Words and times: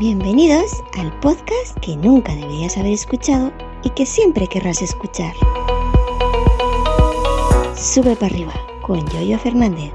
Bienvenidos 0.00 0.82
al 0.98 1.12
podcast 1.20 1.78
que 1.82 1.94
nunca 1.94 2.34
deberías 2.34 2.78
haber 2.78 2.94
escuchado 2.94 3.52
y 3.84 3.90
que 3.90 4.06
siempre 4.06 4.46
querrás 4.46 4.80
escuchar. 4.80 5.34
Sube 7.76 8.16
para 8.16 8.32
arriba 8.32 8.54
con 8.80 9.06
Yoyo 9.10 9.38
Fernández. 9.38 9.92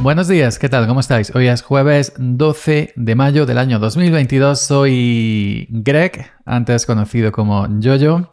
Buenos 0.00 0.26
días, 0.28 0.58
¿qué 0.58 0.70
tal? 0.70 0.86
¿Cómo 0.86 1.00
estáis? 1.00 1.30
Hoy 1.34 1.48
es 1.48 1.60
jueves 1.60 2.14
12 2.16 2.94
de 2.96 3.14
mayo 3.16 3.44
del 3.44 3.58
año 3.58 3.78
2022. 3.80 4.58
Soy 4.58 5.66
Greg, 5.68 6.30
antes 6.46 6.86
conocido 6.86 7.32
como 7.32 7.68
Yoyo. 7.80 8.30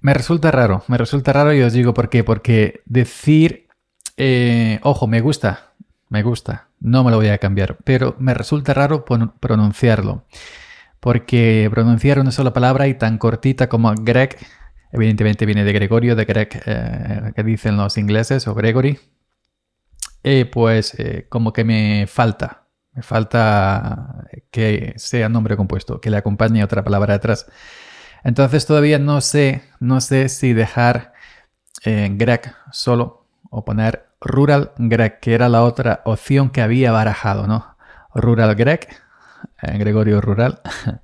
Me 0.00 0.14
resulta 0.14 0.50
raro, 0.50 0.82
me 0.88 0.96
resulta 0.96 1.32
raro 1.32 1.52
y 1.52 1.60
os 1.62 1.72
digo 1.72 1.94
por 1.94 2.08
qué. 2.08 2.24
Porque 2.24 2.80
decir, 2.86 3.68
eh, 4.16 4.80
ojo, 4.82 5.06
me 5.06 5.20
gusta, 5.20 5.72
me 6.08 6.22
gusta, 6.22 6.68
no 6.80 7.04
me 7.04 7.10
lo 7.10 7.18
voy 7.18 7.28
a 7.28 7.38
cambiar, 7.38 7.76
pero 7.84 8.16
me 8.18 8.34
resulta 8.34 8.74
raro 8.74 9.04
pronunciarlo. 9.04 10.24
Porque 10.98 11.68
pronunciar 11.70 12.18
una 12.18 12.30
sola 12.30 12.52
palabra 12.52 12.88
y 12.88 12.94
tan 12.94 13.18
cortita 13.18 13.68
como 13.68 13.94
Greg, 13.94 14.36
evidentemente 14.92 15.46
viene 15.46 15.64
de 15.64 15.72
Gregorio, 15.72 16.16
de 16.16 16.24
Greg, 16.24 16.62
eh, 16.66 17.32
que 17.34 17.42
dicen 17.42 17.76
los 17.76 17.96
ingleses, 17.96 18.46
o 18.48 18.54
Gregory, 18.54 18.98
eh, 20.22 20.44
pues 20.44 20.94
eh, 20.98 21.26
como 21.28 21.52
que 21.52 21.64
me 21.64 22.06
falta, 22.06 22.68
me 22.92 23.02
falta 23.02 24.26
que 24.50 24.92
sea 24.96 25.28
nombre 25.28 25.56
compuesto, 25.56 26.00
que 26.00 26.10
le 26.10 26.18
acompañe 26.18 26.62
otra 26.62 26.84
palabra 26.84 27.14
detrás. 27.14 27.46
Entonces 28.24 28.66
todavía 28.66 28.98
no 28.98 29.20
sé, 29.20 29.62
no 29.80 30.00
sé 30.00 30.28
si 30.28 30.52
dejar 30.52 31.12
eh, 31.84 32.08
Greg 32.12 32.54
solo 32.72 33.26
o 33.50 33.64
poner 33.64 34.10
Rural 34.20 34.72
Greg, 34.76 35.20
que 35.20 35.34
era 35.34 35.48
la 35.48 35.62
otra 35.62 36.02
opción 36.04 36.50
que 36.50 36.60
había 36.60 36.92
barajado, 36.92 37.46
¿no? 37.46 37.76
Rural 38.14 38.54
Greg, 38.54 38.88
Gregorio 39.62 40.20
Rural, 40.20 40.60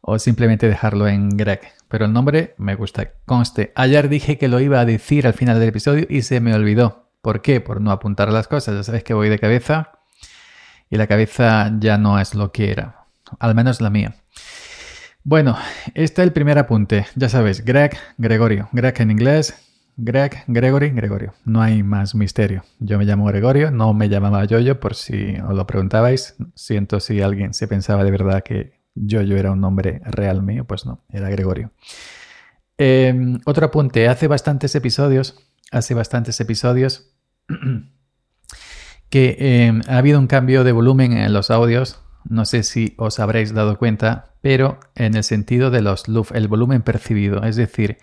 o 0.00 0.18
simplemente 0.18 0.68
dejarlo 0.68 1.06
en 1.08 1.30
Greg. 1.36 1.60
Pero 1.88 2.06
el 2.06 2.12
nombre 2.12 2.54
me 2.58 2.74
gusta, 2.74 3.10
conste. 3.26 3.72
Ayer 3.76 4.08
dije 4.08 4.38
que 4.38 4.48
lo 4.48 4.60
iba 4.60 4.80
a 4.80 4.84
decir 4.84 5.26
al 5.26 5.34
final 5.34 5.60
del 5.60 5.68
episodio 5.68 6.06
y 6.08 6.22
se 6.22 6.40
me 6.40 6.54
olvidó. 6.54 7.10
¿Por 7.22 7.42
qué? 7.42 7.60
Por 7.60 7.80
no 7.80 7.90
apuntar 7.90 8.32
las 8.32 8.48
cosas. 8.48 8.74
Ya 8.74 8.82
sabes 8.82 9.04
que 9.04 9.14
voy 9.14 9.28
de 9.28 9.38
cabeza 9.38 9.92
y 10.90 10.96
la 10.96 11.06
cabeza 11.06 11.70
ya 11.78 11.98
no 11.98 12.18
es 12.18 12.34
lo 12.34 12.52
que 12.52 12.70
era. 12.70 13.06
Al 13.38 13.54
menos 13.54 13.80
la 13.80 13.90
mía. 13.90 14.14
Bueno, 15.28 15.56
este 15.94 16.22
es 16.22 16.26
el 16.28 16.32
primer 16.32 16.56
apunte. 16.56 17.04
Ya 17.16 17.28
sabes, 17.28 17.64
Greg, 17.64 17.98
Gregorio. 18.16 18.68
Greg 18.70 18.94
en 19.00 19.10
inglés, 19.10 19.60
Greg, 19.96 20.44
Gregory, 20.46 20.90
Gregorio. 20.90 21.34
No 21.44 21.60
hay 21.60 21.82
más 21.82 22.14
misterio. 22.14 22.62
Yo 22.78 22.96
me 22.96 23.06
llamo 23.06 23.24
Gregorio, 23.24 23.72
no 23.72 23.92
me 23.92 24.08
llamaba 24.08 24.44
Yoyo, 24.44 24.78
por 24.78 24.94
si 24.94 25.34
os 25.38 25.52
lo 25.52 25.66
preguntabais. 25.66 26.36
Siento 26.54 27.00
si 27.00 27.22
alguien 27.22 27.54
se 27.54 27.66
pensaba 27.66 28.04
de 28.04 28.12
verdad 28.12 28.44
que 28.44 28.78
Yoyo 28.94 29.36
era 29.36 29.50
un 29.50 29.60
nombre 29.60 30.00
real 30.04 30.44
mío, 30.44 30.64
pues 30.64 30.86
no, 30.86 31.02
era 31.10 31.28
Gregorio. 31.28 31.72
Em, 32.78 33.40
otro 33.46 33.66
apunte, 33.66 34.06
hace 34.06 34.28
bastantes 34.28 34.76
episodios, 34.76 35.40
hace 35.72 35.94
bastantes 35.94 36.38
episodios 36.38 37.10
que 39.10 39.36
eh, 39.40 39.72
ha 39.88 39.98
habido 39.98 40.20
un 40.20 40.28
cambio 40.28 40.62
de 40.62 40.70
volumen 40.70 41.14
en 41.14 41.32
los 41.32 41.50
audios. 41.50 42.05
No 42.28 42.44
sé 42.44 42.62
si 42.62 42.94
os 42.98 43.20
habréis 43.20 43.54
dado 43.54 43.78
cuenta, 43.78 44.32
pero 44.40 44.80
en 44.94 45.14
el 45.14 45.24
sentido 45.24 45.70
de 45.70 45.82
los 45.82 46.08
LUF, 46.08 46.32
el 46.32 46.48
volumen 46.48 46.82
percibido. 46.82 47.42
Es 47.44 47.56
decir, 47.56 47.98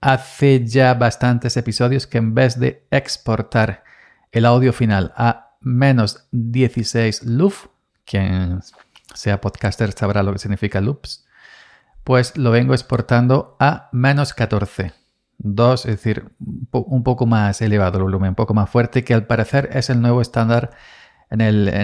hace 0.00 0.66
ya 0.66 0.94
bastantes 0.94 1.56
episodios 1.56 2.06
que 2.06 2.18
en 2.18 2.34
vez 2.34 2.58
de 2.58 2.86
exportar 2.90 3.84
el 4.32 4.46
audio 4.46 4.72
final 4.72 5.12
a 5.16 5.56
menos 5.60 6.26
16 6.32 7.24
LUF, 7.24 7.66
quien 8.04 8.60
sea 9.14 9.40
podcaster 9.40 9.92
sabrá 9.92 10.22
lo 10.22 10.32
que 10.32 10.38
significa 10.38 10.80
loops, 10.80 11.26
pues 12.04 12.36
lo 12.36 12.50
vengo 12.50 12.74
exportando 12.74 13.56
a 13.60 13.88
menos 13.92 14.34
14. 14.34 14.92
2, 15.42 15.86
es 15.86 15.96
decir, 15.96 16.32
un 16.72 17.02
poco 17.02 17.26
más 17.26 17.62
elevado 17.62 17.96
el 17.96 18.04
volumen, 18.04 18.30
un 18.30 18.34
poco 18.34 18.52
más 18.52 18.68
fuerte, 18.68 19.04
que 19.04 19.14
al 19.14 19.26
parecer 19.26 19.70
es 19.72 19.88
el 19.88 20.02
nuevo 20.02 20.20
estándar 20.20 20.70
en 21.30 21.40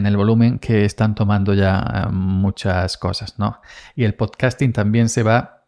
el, 0.06 0.16
volumen 0.16 0.58
que 0.58 0.84
están 0.84 1.14
tomando 1.14 1.54
ya 1.54 1.78
eh, 1.78 2.12
muchas 2.12 2.96
cosas, 2.98 3.38
¿no? 3.38 3.60
Y 3.94 4.04
el 4.04 4.14
podcasting 4.14 4.72
también 4.72 5.08
se 5.08 5.22
va 5.22 5.64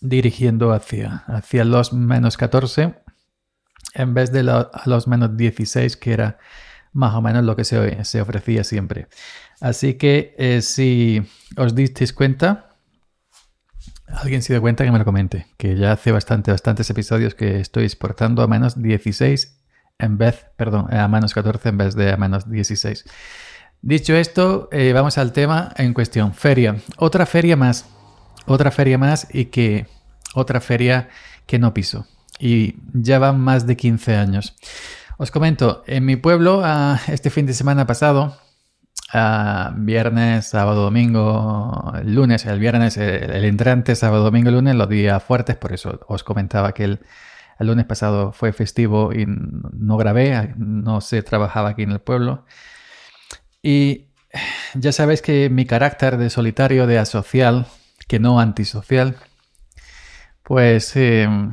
dirigiendo 0.00 0.72
hacia, 0.72 1.24
hacia 1.26 1.64
los 1.64 1.92
menos 1.92 2.36
14 2.36 2.94
en 3.94 4.14
vez 4.14 4.32
de 4.32 4.42
los 4.42 5.08
menos 5.08 5.36
16, 5.36 5.96
que 5.96 6.12
era 6.12 6.38
más 6.92 7.14
o 7.14 7.22
menos 7.22 7.44
lo 7.44 7.56
que 7.56 7.64
se, 7.64 8.04
se 8.04 8.20
ofrecía 8.20 8.64
siempre. 8.64 9.08
Así 9.60 9.94
que 9.94 10.34
eh, 10.38 10.60
si 10.62 11.22
os 11.56 11.74
disteis 11.74 12.12
cuenta, 12.12 12.76
alguien 14.06 14.42
se 14.42 14.52
dio 14.52 14.60
cuenta 14.60 14.84
que 14.84 14.92
me 14.92 14.98
lo 14.98 15.04
comente, 15.04 15.46
que 15.56 15.76
ya 15.76 15.92
hace 15.92 16.12
bastante, 16.12 16.50
bastantes 16.50 16.88
episodios 16.90 17.34
que 17.34 17.60
estoy 17.60 17.84
exportando 17.84 18.42
a 18.42 18.46
menos 18.46 18.80
16 18.80 19.61
en 19.98 20.18
vez, 20.18 20.46
perdón, 20.56 20.92
a 20.92 21.06
menos 21.08 21.34
14 21.34 21.68
en 21.68 21.78
vez 21.78 21.94
de 21.94 22.12
a 22.12 22.16
menos 22.16 22.50
16. 22.50 23.04
Dicho 23.80 24.14
esto, 24.14 24.68
eh, 24.70 24.92
vamos 24.92 25.18
al 25.18 25.32
tema 25.32 25.72
en 25.76 25.92
cuestión. 25.92 26.34
Feria. 26.34 26.76
Otra 26.98 27.26
feria 27.26 27.56
más. 27.56 27.86
Otra 28.46 28.70
feria 28.70 28.98
más 28.98 29.26
y 29.32 29.46
que... 29.46 29.86
Otra 30.34 30.60
feria 30.60 31.08
que 31.46 31.58
no 31.58 31.74
piso. 31.74 32.06
Y 32.38 32.76
ya 32.94 33.18
van 33.18 33.40
más 33.40 33.66
de 33.66 33.76
15 33.76 34.16
años. 34.16 34.56
Os 35.18 35.30
comento, 35.30 35.84
en 35.86 36.04
mi 36.04 36.16
pueblo, 36.16 36.62
este 37.08 37.30
fin 37.30 37.46
de 37.46 37.54
semana 37.54 37.86
pasado, 37.86 38.36
viernes, 39.76 40.46
sábado, 40.46 40.82
domingo, 40.82 41.92
lunes, 42.04 42.46
el 42.46 42.58
viernes, 42.58 42.96
el, 42.96 43.44
entrante, 43.44 43.94
sábado, 43.94 44.24
domingo, 44.24 44.50
lunes, 44.50 44.74
los 44.74 44.88
días 44.88 45.22
fuertes, 45.22 45.56
por 45.56 45.72
eso 45.72 46.00
os 46.08 46.24
comentaba 46.24 46.72
que 46.72 46.84
el, 46.84 47.00
lunes 47.66 47.86
pasado 47.86 48.32
fue 48.32 48.52
festivo 48.52 49.12
y 49.12 49.26
no 49.26 49.96
grabé, 49.96 50.54
no 50.56 51.00
se 51.00 51.22
trabajaba 51.22 51.70
aquí 51.70 51.82
en 51.82 51.92
el 51.92 52.00
pueblo. 52.00 52.44
Y 53.62 54.08
ya 54.74 54.92
sabéis 54.92 55.22
que 55.22 55.50
mi 55.50 55.66
carácter 55.66 56.16
de 56.16 56.30
solitario, 56.30 56.86
de 56.86 56.98
asocial, 56.98 57.66
que 58.08 58.18
no 58.18 58.40
antisocial, 58.40 59.16
pues 60.42 60.96
em, 60.96 61.52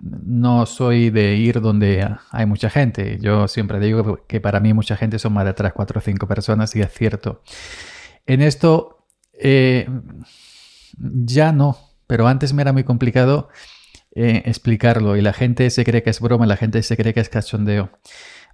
no 0.00 0.66
soy 0.66 1.10
de 1.10 1.34
ir 1.36 1.60
donde 1.60 2.08
hay 2.30 2.46
mucha 2.46 2.70
gente. 2.70 3.18
Yo 3.20 3.48
siempre 3.48 3.80
digo 3.80 4.24
que 4.26 4.40
para 4.40 4.60
mí 4.60 4.72
mucha 4.72 4.96
gente 4.96 5.18
son 5.18 5.32
más 5.32 5.44
de 5.44 5.54
3, 5.54 5.72
4, 5.72 6.00
5 6.00 6.28
personas 6.28 6.74
y 6.76 6.80
es 6.80 6.92
cierto. 6.92 7.42
En 8.26 8.42
esto 8.42 9.06
eh, 9.32 9.88
ya 10.98 11.52
no, 11.52 11.78
pero 12.06 12.28
antes 12.28 12.52
me 12.52 12.62
era 12.62 12.72
muy 12.72 12.84
complicado 12.84 13.48
eh, 14.14 14.42
explicarlo 14.46 15.16
y 15.16 15.22
la 15.22 15.32
gente 15.32 15.70
se 15.70 15.84
cree 15.84 16.02
que 16.02 16.10
es 16.10 16.20
broma, 16.20 16.46
la 16.46 16.56
gente 16.56 16.82
se 16.82 16.96
cree 16.96 17.14
que 17.14 17.20
es 17.20 17.28
cachondeo. 17.28 17.90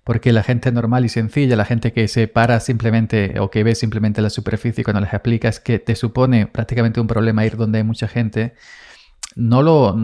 Porque 0.05 0.33
la 0.33 0.43
gente 0.43 0.71
normal 0.71 1.07
y 1.07 1.09
sencilla, 1.09 1.57
la 1.57 1.65
gente 1.65 1.93
que 1.93 2.09
se 2.09 2.29
para 2.29 2.61
simplemente 2.61 3.41
o 3.41 3.51
que 3.51 3.65
ve 3.65 3.75
simplemente 3.75 4.21
la 4.21 4.29
superficie 4.29 4.85
cuando 4.85 5.01
les 5.01 5.13
explicas 5.13 5.61
que 5.61 5.79
te 5.79 5.97
supone 5.97 6.47
prácticamente 6.47 7.01
un 7.01 7.07
problema 7.07 7.47
ir 7.47 7.57
donde 7.57 7.79
hay 7.79 7.85
mucha 7.85 8.07
gente, 8.07 8.55
no 9.37 9.63
lo 9.63 9.97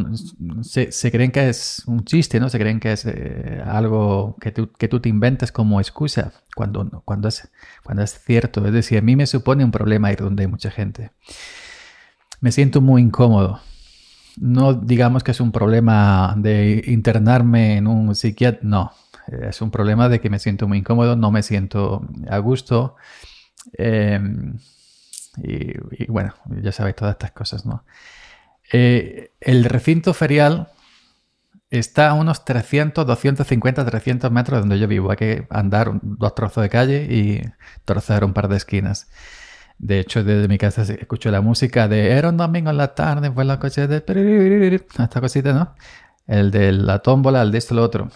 se, 0.62 1.10
creen 1.12 1.30
que 1.30 1.48
es 1.48 1.84
un 1.86 2.04
chiste, 2.04 2.40
¿no? 2.40 2.48
Se 2.48 2.58
creen 2.58 2.80
que 2.80 2.92
es 2.92 3.04
eh, 3.06 3.62
algo 3.64 4.36
que 4.40 4.50
tú, 4.50 4.72
que 4.72 4.88
tú 4.88 5.00
te 5.00 5.08
inventas 5.08 5.52
como 5.52 5.80
excusa 5.80 6.32
cuando, 6.56 7.02
cuando, 7.04 7.28
es, 7.28 7.50
cuando 7.84 8.02
es 8.02 8.18
cierto. 8.24 8.66
Es 8.66 8.72
decir, 8.72 8.98
a 8.98 9.02
mí 9.02 9.16
me 9.16 9.26
supone 9.26 9.64
un 9.64 9.70
problema 9.70 10.12
ir 10.12 10.18
donde 10.18 10.44
hay 10.44 10.48
mucha 10.48 10.70
gente. 10.70 11.12
Me 12.40 12.52
siento 12.52 12.80
muy 12.80 13.02
incómodo. 13.02 13.60
No 14.38 14.74
digamos 14.74 15.22
que 15.24 15.32
es 15.32 15.40
un 15.40 15.52
problema 15.52 16.34
de 16.36 16.82
internarme 16.86 17.76
en 17.76 17.86
un 17.86 18.14
psiquiatra, 18.14 18.60
no. 18.62 18.92
Es 19.26 19.62
un 19.62 19.70
problema 19.70 20.08
de 20.08 20.20
que 20.20 20.30
me 20.30 20.38
siento 20.38 20.66
muy 20.66 20.78
incómodo, 20.78 21.16
no 21.16 21.30
me 21.30 21.42
siento 21.42 22.06
a 22.28 22.38
gusto. 22.38 22.96
Em, 23.74 24.58
y, 25.36 26.06
bueno, 26.06 26.34
ya 26.62 26.72
sabéis 26.72 26.96
todas 26.96 27.12
estas 27.12 27.30
cosas, 27.32 27.64
¿no? 27.66 27.84
Eh, 28.72 29.32
el 29.40 29.64
recinto 29.64 30.14
ferial 30.14 30.68
está 31.70 32.10
a 32.10 32.14
unos 32.14 32.44
300, 32.44 33.06
250, 33.06 33.84
300 33.86 34.30
metros 34.30 34.58
de 34.58 34.60
donde 34.60 34.78
yo 34.78 34.88
vivo. 34.88 35.10
Hay 35.10 35.16
que 35.16 35.46
andar 35.50 35.92
dos 36.02 36.34
trozos 36.34 36.62
de 36.62 36.68
calle 36.68 37.06
y 37.10 37.42
torcer 37.84 38.24
un 38.24 38.32
par 38.32 38.48
de 38.48 38.56
esquinas. 38.56 39.08
De 39.82 39.98
hecho, 39.98 40.22
desde 40.22 40.46
mi 40.46 40.58
casa 40.58 40.82
escucho 40.82 41.30
la 41.30 41.40
música 41.40 41.88
de 41.88 42.10
Era 42.10 42.28
un 42.28 42.36
domingo 42.36 42.68
en 42.68 42.76
la 42.76 42.94
tarde, 42.94 43.30
fue 43.32 43.46
la 43.46 43.58
coche 43.58 43.86
de... 43.86 44.84
Esta 44.98 45.20
cosita, 45.22 45.54
¿no? 45.54 45.74
El 46.26 46.50
de 46.50 46.70
la 46.72 46.98
tómbola, 46.98 47.40
el 47.40 47.50
de 47.50 47.58
esto, 47.58 47.74
lo 47.74 47.82
otro. 47.82 48.10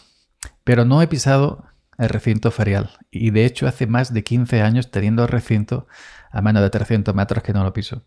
Pero 0.63 0.85
no 0.85 1.01
he 1.01 1.07
pisado 1.07 1.65
el 1.97 2.11
recinto 2.11 2.51
ferial. 2.51 2.91
Y 3.11 3.31
de 3.31 3.47
hecho, 3.47 3.67
hace 3.67 3.87
más 3.87 4.13
de 4.13 4.23
15 4.23 4.61
años 4.61 4.91
teniendo 4.91 5.23
el 5.23 5.29
recinto 5.29 5.87
a 6.31 6.43
menos 6.43 6.63
de 6.63 6.69
300 6.69 7.15
metros 7.15 7.43
que 7.43 7.55
no 7.55 7.65
lo 7.65 7.73
piso. 7.73 8.03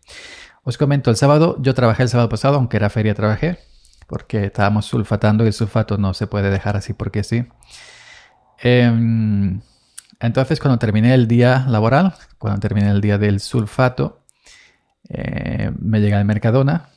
Os 0.62 0.78
comento, 0.78 1.10
el 1.10 1.16
sábado, 1.16 1.56
yo 1.60 1.74
trabajé 1.74 2.04
el 2.04 2.08
sábado 2.08 2.28
pasado, 2.28 2.56
aunque 2.56 2.76
era 2.76 2.90
feria 2.90 3.14
trabajé, 3.14 3.58
porque 4.06 4.44
estábamos 4.44 4.86
sulfatando 4.86 5.42
y 5.42 5.48
el 5.48 5.52
sulfato 5.52 5.98
no 5.98 6.14
se 6.14 6.28
puede 6.28 6.50
dejar 6.50 6.76
así 6.76 6.92
porque 6.92 7.24
sí. 7.24 7.48
Em, 8.60 9.60
entonces, 10.20 10.58
cuando 10.58 10.78
terminé 10.78 11.14
el 11.14 11.28
día 11.28 11.64
laboral, 11.68 12.14
cuando 12.38 12.60
terminé 12.60 12.90
el 12.90 13.00
día 13.00 13.18
del 13.18 13.40
sulfato, 13.40 14.24
eh, 15.08 15.70
me 15.78 16.00
llega 16.00 16.18
el 16.18 16.24
Mercadona, 16.24 16.88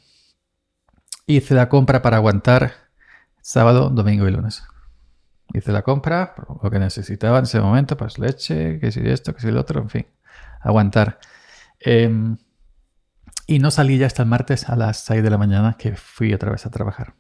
hice 1.27 1.53
la 1.53 1.69
compra 1.69 2.01
para 2.01 2.17
aguantar 2.17 2.73
sábado, 3.41 3.89
domingo 3.89 4.27
y 4.27 4.31
lunes. 4.31 4.63
Hice 5.53 5.71
la 5.71 5.83
compra, 5.83 6.33
lo 6.63 6.69
que 6.71 6.79
necesitaba 6.79 7.39
en 7.39 7.43
ese 7.43 7.59
momento, 7.59 7.95
pues 7.97 8.17
leche, 8.17 8.79
que 8.79 8.91
si 8.91 9.01
esto, 9.01 9.35
que 9.35 9.41
si 9.41 9.49
el 9.49 9.57
otro, 9.57 9.81
en 9.81 9.89
fin, 9.89 10.07
aguantar. 10.61 11.19
Em, 11.79 12.37
y 13.47 13.59
no 13.59 13.69
salí 13.69 13.97
ya 13.97 14.07
hasta 14.07 14.23
el 14.23 14.29
martes 14.29 14.69
a 14.69 14.75
las 14.75 15.01
6 15.01 15.21
de 15.21 15.29
la 15.29 15.37
mañana 15.37 15.75
que 15.77 15.95
fui 15.95 16.33
otra 16.33 16.51
vez 16.51 16.65
a 16.65 16.71
trabajar. 16.71 17.15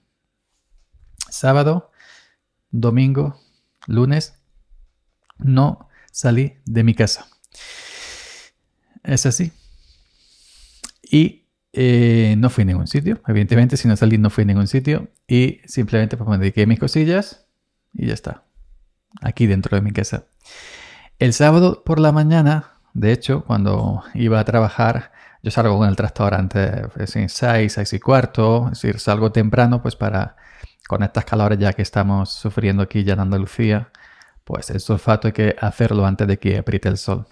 Sábado, 1.29 1.91
domingo, 2.71 3.39
lunes, 3.87 4.41
no 5.37 5.89
salí 6.11 6.53
de 6.65 6.83
mi 6.83 6.93
casa. 6.93 7.27
Es 9.03 9.25
así. 9.25 9.51
Y 11.01 11.47
eh, 11.73 12.35
no 12.37 12.49
fui 12.49 12.63
a 12.63 12.65
ningún 12.65 12.87
sitio. 12.87 13.21
Evidentemente, 13.27 13.77
si 13.77 13.87
no 13.87 13.95
salí, 13.95 14.17
no 14.17 14.29
fui 14.29 14.43
a 14.43 14.45
ningún 14.45 14.67
sitio. 14.67 15.09
Y 15.27 15.61
simplemente 15.65 16.17
pues, 16.17 16.29
me 16.29 16.37
dediqué 16.37 16.63
a 16.63 16.67
mis 16.67 16.79
cosillas 16.79 17.45
y 17.93 18.07
ya 18.07 18.13
está. 18.13 18.43
Aquí 19.21 19.47
dentro 19.47 19.75
de 19.75 19.81
mi 19.81 19.91
casa. 19.91 20.25
El 21.19 21.33
sábado 21.33 21.83
por 21.83 21.99
la 21.99 22.11
mañana, 22.11 22.73
de 22.93 23.11
hecho, 23.11 23.43
cuando 23.45 24.03
iba 24.13 24.39
a 24.39 24.45
trabajar, 24.45 25.11
yo 25.43 25.51
salgo 25.51 25.77
con 25.77 25.89
el 25.89 25.95
pues, 25.95 27.15
en 27.15 27.29
6, 27.29 27.73
6 27.73 27.93
y 27.93 27.99
cuarto, 27.99 28.69
es 28.71 28.81
decir, 28.81 28.99
salgo 28.99 29.31
temprano, 29.31 29.81
pues 29.81 29.95
para, 29.95 30.35
con 30.87 31.03
estas 31.03 31.25
calores 31.25 31.59
ya 31.59 31.73
que 31.73 31.81
estamos 31.81 32.31
sufriendo 32.31 32.83
aquí 32.83 33.03
ya 33.03 33.13
en 33.13 33.21
Andalucía, 33.21 33.91
pues 34.43 34.69
el 34.69 34.79
sulfato 34.79 35.27
hay 35.27 35.33
que 35.33 35.55
hacerlo 35.59 36.05
antes 36.05 36.27
de 36.27 36.37
que 36.39 36.57
apriete 36.57 36.89
el 36.89 36.97
sol. 36.97 37.27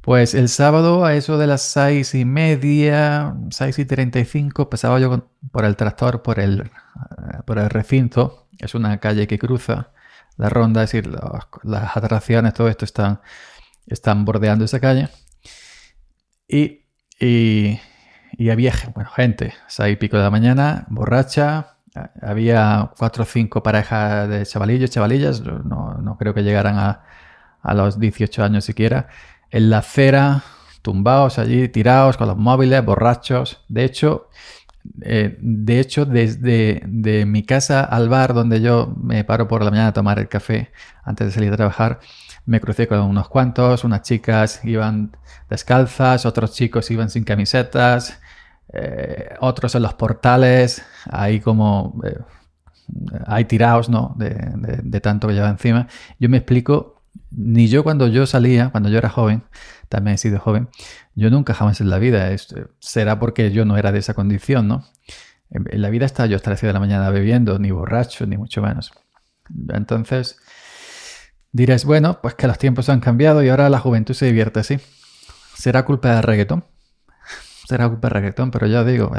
Pues 0.00 0.34
el 0.34 0.48
sábado 0.48 1.04
a 1.04 1.14
eso 1.14 1.36
de 1.36 1.48
las 1.48 1.62
seis 1.62 2.14
y 2.14 2.24
media, 2.24 3.34
seis 3.50 3.78
y 3.80 3.84
treinta 3.84 4.20
y 4.20 4.24
cinco, 4.24 4.70
pasaba 4.70 5.00
yo 5.00 5.28
por 5.50 5.64
el 5.64 5.74
tractor, 5.74 6.22
por 6.22 6.38
el, 6.38 6.60
eh, 6.60 7.38
por 7.44 7.58
el 7.58 7.68
recinto. 7.70 8.46
Es 8.58 8.76
una 8.76 8.98
calle 9.00 9.26
que 9.26 9.38
cruza 9.38 9.90
la 10.36 10.48
ronda, 10.48 10.84
es 10.84 10.92
decir, 10.92 11.12
las 11.64 11.96
atracciones, 11.96 12.54
todo 12.54 12.68
esto 12.68 12.84
están, 12.84 13.20
están 13.86 14.24
bordeando 14.24 14.64
esa 14.64 14.78
calle. 14.80 15.08
Y, 16.48 16.84
y, 17.18 17.80
había 18.50 18.72
bueno, 18.94 19.10
gente, 19.10 19.54
seis 19.66 19.94
y 19.94 19.96
pico 19.96 20.16
de 20.16 20.22
la 20.22 20.30
mañana, 20.30 20.86
borracha. 20.88 21.75
Había 22.22 22.90
cuatro 22.98 23.22
o 23.22 23.26
cinco 23.26 23.62
parejas 23.62 24.28
de 24.28 24.44
chavalillos, 24.44 24.90
chavalillas, 24.90 25.42
no, 25.42 25.94
no 25.94 26.16
creo 26.18 26.34
que 26.34 26.42
llegaran 26.42 26.78
a, 26.78 27.02
a 27.62 27.74
los 27.74 27.98
18 27.98 28.44
años 28.44 28.64
siquiera 28.64 29.08
en 29.50 29.70
la 29.70 29.78
acera, 29.78 30.42
tumbados 30.82 31.38
allí, 31.38 31.68
tirados 31.68 32.16
con 32.16 32.28
los 32.28 32.36
móviles, 32.36 32.84
borrachos. 32.84 33.64
De 33.68 33.84
hecho, 33.84 34.28
eh, 35.02 35.36
de 35.40 35.80
hecho, 35.80 36.04
desde 36.04 36.82
de 36.86 37.26
mi 37.26 37.42
casa 37.42 37.82
al 37.84 38.08
bar 38.08 38.34
donde 38.34 38.60
yo 38.60 38.94
me 39.00 39.24
paro 39.24 39.48
por 39.48 39.64
la 39.64 39.70
mañana 39.70 39.88
a 39.88 39.92
tomar 39.92 40.18
el 40.18 40.28
café 40.28 40.70
antes 41.04 41.28
de 41.28 41.32
salir 41.32 41.52
a 41.52 41.56
trabajar, 41.56 42.00
me 42.44 42.60
crucé 42.60 42.86
con 42.86 43.00
unos 43.00 43.28
cuantos, 43.28 43.84
unas 43.84 44.02
chicas 44.02 44.60
iban 44.64 45.16
descalzas, 45.50 46.26
otros 46.26 46.52
chicos 46.52 46.90
iban 46.90 47.10
sin 47.10 47.24
camisetas, 47.24 48.20
eh, 48.72 49.34
otros 49.40 49.74
en 49.74 49.82
los 49.82 49.94
portales, 49.94 50.82
ahí 51.10 51.40
como 51.40 52.00
eh, 52.04 52.18
hay 53.26 53.44
tirados, 53.44 53.88
¿no? 53.88 54.14
De, 54.18 55.00
tanto 55.00 55.28
que 55.28 55.34
lleva 55.34 55.48
encima. 55.48 55.88
Yo 56.18 56.28
me 56.28 56.38
explico 56.38 57.02
ni 57.30 57.68
yo 57.68 57.82
cuando 57.82 58.08
yo 58.08 58.26
salía, 58.26 58.70
cuando 58.70 58.88
yo 58.88 58.98
era 58.98 59.08
joven, 59.08 59.44
también 59.88 60.16
he 60.16 60.18
sido 60.18 60.38
joven, 60.38 60.68
yo 61.14 61.30
nunca 61.30 61.54
jamás 61.54 61.80
en 61.80 61.90
la 61.90 61.98
vida, 61.98 62.28
será 62.78 63.18
porque 63.18 63.50
yo 63.52 63.64
no 63.64 63.76
era 63.76 63.92
de 63.92 63.98
esa 64.00 64.14
condición, 64.14 64.68
¿no? 64.68 64.84
En, 65.50 65.80
la 65.80 65.90
vida 65.90 66.06
está 66.06 66.26
yo 66.26 66.36
hasta 66.36 66.50
las 66.50 66.60
6 66.60 66.68
de 66.68 66.72
la 66.74 66.80
mañana 66.80 67.10
bebiendo, 67.10 67.58
ni 67.58 67.70
borracho, 67.70 68.26
ni 68.26 68.36
mucho 68.36 68.62
menos. 68.62 68.92
Entonces, 69.68 70.38
diréis, 71.52 71.84
bueno, 71.84 72.20
pues 72.20 72.34
que 72.34 72.46
los 72.46 72.58
tiempos 72.58 72.88
han 72.88 73.00
cambiado 73.00 73.42
y 73.42 73.48
ahora 73.48 73.70
la 73.70 73.78
juventud 73.78 74.14
se 74.14 74.26
divierte 74.26 74.60
así. 74.60 74.78
¿Será 75.54 75.84
culpa 75.84 76.14
del 76.14 76.22
reggaetón? 76.22 76.64
Será 77.66 77.88
del 77.88 78.10
reggaetón, 78.10 78.52
pero 78.52 78.68
ya 78.68 78.84
digo, 78.84 79.10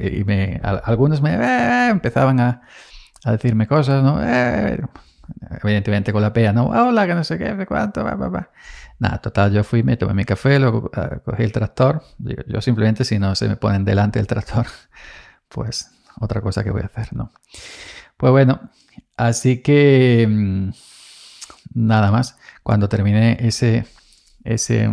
y 0.00 0.22
me, 0.22 0.60
algunos 0.62 1.20
me 1.20 1.34
eh, 1.34 1.88
empezaban 1.90 2.38
a, 2.38 2.62
a, 3.24 3.32
decirme 3.32 3.66
cosas, 3.66 4.02
¿no? 4.04 4.22
Eh, 4.22 4.80
evidentemente 5.62 6.12
con 6.12 6.22
la 6.22 6.32
pea, 6.32 6.52
¿no? 6.52 6.66
Hola, 6.68 7.06
que 7.06 7.14
no 7.14 7.24
sé 7.24 7.36
qué, 7.36 7.54
de 7.54 7.66
cuánto, 7.66 8.04
va, 8.04 8.14
va, 8.14 8.28
va. 8.28 8.50
Nada, 8.98 9.18
total, 9.18 9.52
yo 9.52 9.62
fui, 9.64 9.82
me 9.82 9.96
tomé 9.96 10.14
mi 10.14 10.24
café, 10.24 10.58
luego 10.58 10.90
uh, 10.96 11.20
cogí 11.24 11.42
el 11.42 11.52
tractor. 11.52 12.02
Yo, 12.18 12.60
simplemente, 12.60 13.04
si 13.04 13.18
no 13.18 13.34
se 13.34 13.48
me 13.48 13.56
ponen 13.56 13.84
delante 13.84 14.18
del 14.18 14.26
tractor, 14.26 14.66
pues 15.48 15.90
otra 16.20 16.40
cosa 16.40 16.64
que 16.64 16.70
voy 16.70 16.82
a 16.82 16.86
hacer, 16.86 17.12
¿no? 17.12 17.30
Pues 18.16 18.30
bueno, 18.30 18.70
así 19.16 19.62
que 19.62 20.26
mm, 20.28 20.70
nada 21.74 22.10
más. 22.10 22.38
Cuando 22.62 22.88
terminé 22.88 23.36
ese, 23.40 23.86
ese, 24.44 24.90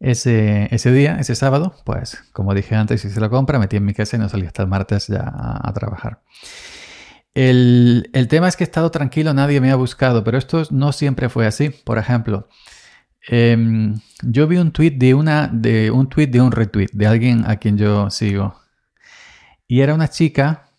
ese, 0.00 0.68
ese 0.74 0.92
día, 0.92 1.16
ese 1.18 1.34
sábado, 1.34 1.74
pues 1.84 2.22
como 2.32 2.54
dije 2.54 2.74
antes, 2.74 3.04
hice 3.04 3.20
la 3.20 3.28
compra, 3.28 3.58
metí 3.58 3.76
en 3.76 3.84
mi 3.84 3.94
casa 3.94 4.16
y 4.16 4.20
no 4.20 4.28
salí 4.28 4.46
hasta 4.46 4.62
el 4.62 4.68
martes 4.68 5.08
ya 5.08 5.24
a 5.26 5.72
trabajar. 5.72 6.20
El, 7.34 8.26
tema 8.28 8.48
es 8.48 8.56
que 8.56 8.64
he 8.64 8.66
estado 8.66 8.90
tranquilo, 8.90 9.32
nadie 9.32 9.60
me 9.60 9.70
ha 9.70 9.76
buscado, 9.76 10.24
pero 10.24 10.38
esto 10.38 10.64
no 10.70 10.90
siempre 10.90 11.28
fue 11.28 11.46
así. 11.46 11.70
Por 11.70 11.96
ejemplo, 11.98 12.48
em, 13.28 13.94
yo 14.22 14.48
vi 14.48 14.56
un 14.56 14.72
tweet 14.72 14.92
de 14.92 15.14
una, 15.14 15.46
de 15.46 15.92
un 15.92 16.08
tweet 16.08 16.26
de 16.28 16.40
un 16.40 16.50
retweet 16.50 16.88
de 16.92 17.06
alguien 17.06 17.44
a 17.46 17.56
quien 17.56 17.78
yo 17.78 18.10
sigo. 18.10 18.60
Y 19.68 19.82
era 19.82 19.94
una 19.94 20.08
chica 20.08 20.70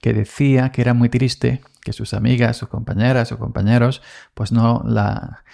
que 0.00 0.14
decía 0.14 0.70
que 0.72 0.80
era 0.82 0.94
muy 0.94 1.10
triste 1.10 1.60
que 1.82 1.92
sus 1.92 2.14
amigas, 2.14 2.56
sus 2.56 2.68
compañeras 2.68 3.30
o 3.32 3.38
compañeros, 3.38 4.02
pues 4.34 4.52
no 4.52 4.82
la. 4.86 5.44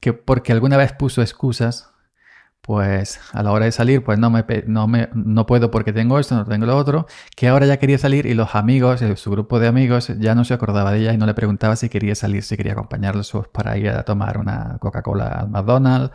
que 0.00 0.12
porque 0.12 0.52
alguna 0.52 0.76
vez 0.76 0.92
puso 0.92 1.20
excusas 1.20 1.90
pues 2.66 3.20
a 3.32 3.42
la 3.44 3.52
hora 3.52 3.64
de 3.66 3.72
salir, 3.72 4.02
pues 4.02 4.18
no, 4.18 4.28
me, 4.28 4.44
no, 4.66 4.88
me, 4.88 5.08
no 5.14 5.46
puedo 5.46 5.70
porque 5.70 5.92
tengo 5.92 6.18
esto, 6.18 6.34
no 6.34 6.44
tengo 6.44 6.66
lo 6.66 6.76
otro, 6.76 7.06
que 7.36 7.46
ahora 7.46 7.64
ya 7.66 7.78
quería 7.78 7.96
salir 7.96 8.26
y 8.26 8.34
los 8.34 8.56
amigos, 8.56 9.00
eh, 9.02 9.16
su 9.16 9.30
grupo 9.30 9.60
de 9.60 9.68
amigos, 9.68 10.08
ya 10.18 10.34
no 10.34 10.44
se 10.44 10.52
acordaba 10.54 10.90
de 10.92 10.98
ella 10.98 11.12
y 11.12 11.16
no 11.16 11.26
le 11.26 11.34
preguntaba 11.34 11.76
si 11.76 11.88
quería 11.88 12.16
salir, 12.16 12.42
si 12.42 12.56
quería 12.56 12.72
acompañarlos 12.72 13.32
para 13.52 13.78
ir 13.78 13.88
a 13.90 14.02
tomar 14.02 14.38
una 14.38 14.78
Coca-Cola 14.80 15.26
al 15.28 15.48
McDonald's 15.48 16.12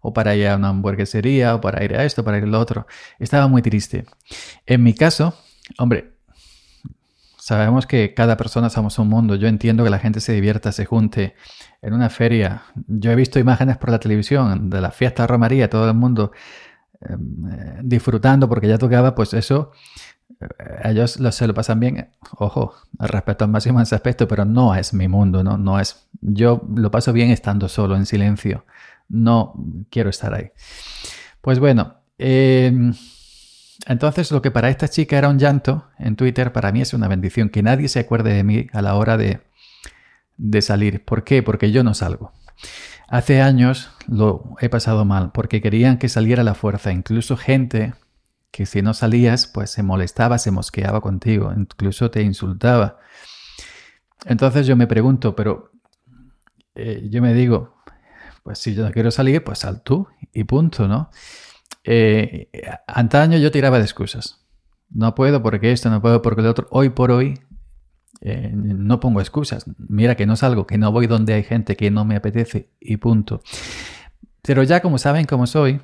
o 0.00 0.12
para 0.12 0.34
ir 0.34 0.48
a 0.48 0.56
una 0.56 0.70
hamburguesería 0.70 1.54
o 1.54 1.60
para 1.60 1.84
ir 1.84 1.96
a 1.96 2.04
esto, 2.04 2.24
para 2.24 2.38
ir 2.38 2.44
a 2.44 2.48
lo 2.48 2.58
otro. 2.58 2.86
Estaba 3.20 3.46
muy 3.46 3.62
triste. 3.62 4.04
En 4.66 4.82
mi 4.82 4.94
caso, 4.94 5.34
hombre, 5.78 6.11
Sabemos 7.44 7.88
que 7.88 8.14
cada 8.14 8.36
persona 8.36 8.70
somos 8.70 9.00
un 9.00 9.08
mundo. 9.08 9.34
Yo 9.34 9.48
entiendo 9.48 9.82
que 9.82 9.90
la 9.90 9.98
gente 9.98 10.20
se 10.20 10.32
divierta, 10.32 10.70
se 10.70 10.84
junte 10.84 11.34
en 11.82 11.92
una 11.92 12.08
feria. 12.08 12.62
Yo 12.86 13.10
he 13.10 13.16
visto 13.16 13.40
imágenes 13.40 13.78
por 13.78 13.90
la 13.90 13.98
televisión 13.98 14.70
de 14.70 14.80
la 14.80 14.92
fiesta 14.92 15.26
Romaría, 15.26 15.68
todo 15.68 15.88
el 15.88 15.96
mundo 15.96 16.30
em, 17.00 17.48
eh, 17.50 17.80
disfrutando 17.82 18.48
porque 18.48 18.68
ya 18.68 18.78
tocaba, 18.78 19.16
pues 19.16 19.34
eso, 19.34 19.72
eh, 20.40 20.46
ellos 20.84 21.18
se 21.32 21.46
lo 21.48 21.52
pasan 21.52 21.80
bien. 21.80 22.10
Ojo, 22.38 22.74
respeto 23.00 23.44
al 23.44 23.50
máximo 23.50 23.80
en 23.80 23.82
ese 23.82 23.96
aspecto, 23.96 24.28
pero 24.28 24.44
no 24.44 24.76
es 24.76 24.94
mi 24.94 25.08
mundo, 25.08 25.42
¿no? 25.42 25.58
no 25.58 25.80
es. 25.80 26.06
Yo 26.20 26.62
lo 26.76 26.92
paso 26.92 27.12
bien 27.12 27.32
estando 27.32 27.68
solo, 27.68 27.96
en 27.96 28.06
silencio. 28.06 28.66
No 29.08 29.54
quiero 29.90 30.10
estar 30.10 30.32
ahí. 30.32 30.52
Pues 31.40 31.58
bueno, 31.58 31.96
eh, 32.18 32.92
entonces, 33.86 34.30
lo 34.30 34.42
que 34.42 34.50
para 34.50 34.68
esta 34.68 34.88
chica 34.88 35.18
era 35.18 35.28
un 35.28 35.38
llanto 35.38 35.88
en 35.98 36.16
Twitter, 36.16 36.52
para 36.52 36.72
mí 36.72 36.80
es 36.80 36.94
una 36.94 37.08
bendición. 37.08 37.48
Que 37.48 37.62
nadie 37.62 37.88
se 37.88 38.00
acuerde 38.00 38.32
de 38.32 38.44
mí 38.44 38.66
a 38.72 38.82
la 38.82 38.94
hora 38.94 39.16
de, 39.16 39.40
de 40.36 40.62
salir. 40.62 41.04
¿Por 41.04 41.24
qué? 41.24 41.42
Porque 41.42 41.72
yo 41.72 41.82
no 41.82 41.94
salgo. 41.94 42.32
Hace 43.08 43.42
años 43.42 43.90
lo 44.06 44.56
he 44.60 44.68
pasado 44.68 45.04
mal, 45.04 45.32
porque 45.32 45.60
querían 45.60 45.98
que 45.98 46.08
saliera 46.08 46.42
la 46.42 46.54
fuerza. 46.54 46.92
Incluso 46.92 47.36
gente 47.36 47.94
que 48.50 48.66
si 48.66 48.82
no 48.82 48.94
salías, 48.94 49.46
pues 49.46 49.70
se 49.70 49.82
molestaba, 49.82 50.38
se 50.38 50.50
mosqueaba 50.50 51.00
contigo, 51.00 51.52
incluso 51.56 52.10
te 52.10 52.22
insultaba. 52.22 52.98
Entonces 54.26 54.66
yo 54.66 54.76
me 54.76 54.86
pregunto, 54.86 55.34
pero 55.34 55.72
eh, 56.74 57.08
yo 57.10 57.22
me 57.22 57.34
digo, 57.34 57.82
pues 58.42 58.58
si 58.58 58.74
yo 58.74 58.84
no 58.84 58.92
quiero 58.92 59.10
salir, 59.10 59.42
pues 59.42 59.60
sal 59.60 59.82
tú 59.82 60.06
y 60.32 60.44
punto, 60.44 60.86
¿no? 60.86 61.10
Eh, 61.84 62.50
antaño 62.86 63.38
yo 63.38 63.50
tiraba 63.50 63.78
de 63.78 63.84
excusas. 63.84 64.44
No 64.90 65.14
puedo 65.14 65.42
porque 65.42 65.72
esto, 65.72 65.90
no 65.90 66.02
puedo 66.02 66.22
porque 66.22 66.42
lo 66.42 66.50
otro. 66.50 66.68
Hoy 66.70 66.90
por 66.90 67.10
hoy 67.10 67.40
eh, 68.20 68.50
no 68.52 69.00
pongo 69.00 69.20
excusas. 69.20 69.64
Mira 69.78 70.14
que 70.14 70.26
no 70.26 70.36
salgo, 70.36 70.66
que 70.66 70.78
no 70.78 70.92
voy 70.92 71.06
donde 71.06 71.34
hay 71.34 71.42
gente 71.42 71.76
que 71.76 71.90
no 71.90 72.04
me 72.04 72.16
apetece 72.16 72.70
y 72.80 72.98
punto. 72.98 73.40
Pero 74.42 74.62
ya 74.62 74.80
como 74.80 74.98
saben 74.98 75.24
cómo 75.24 75.46
soy, 75.46 75.80